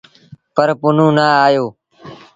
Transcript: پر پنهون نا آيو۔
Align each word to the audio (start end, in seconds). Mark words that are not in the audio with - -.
پر 0.55 0.69
پنهون 0.79 1.11
نا 1.17 1.27
آيو۔ 1.45 1.65